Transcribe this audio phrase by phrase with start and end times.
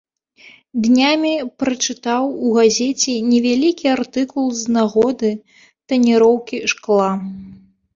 [0.85, 5.31] Днямі прачытаў у газеце невялікі артыкул з нагоды
[5.89, 7.11] таніроўкі шкла.